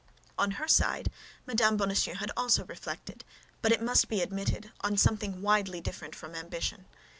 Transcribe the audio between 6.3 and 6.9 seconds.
ambition.